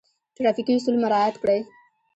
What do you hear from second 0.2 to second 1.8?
ټرافیکي اصول مراعات کړئ